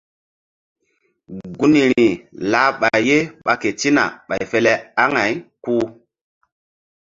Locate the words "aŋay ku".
5.03-5.73